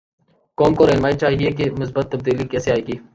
[0.57, 2.97] قوم کوراہنمائی چاہیے کہ مثبت تبدیلی کیسے آئے گی؟